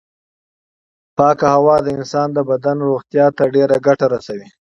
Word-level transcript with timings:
پاکه 1.17 1.45
هوا 1.55 1.75
د 1.81 1.87
انسان 1.97 2.27
د 2.33 2.39
بدن 2.49 2.77
روغتیا 2.89 3.25
ته 3.37 3.43
ډېره 3.55 3.75
ګټه 3.87 4.05
رسوي. 4.13 4.47